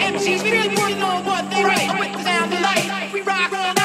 [0.00, 1.98] MCs, we really want to what they write.
[1.98, 3.77] with the sound the light, we rock,